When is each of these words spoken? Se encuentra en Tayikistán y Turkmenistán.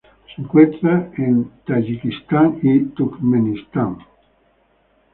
Se 0.35 0.41
encuentra 0.41 1.11
en 1.19 1.51
Tayikistán 1.63 2.59
y 2.63 2.85
Turkmenistán. 2.85 3.99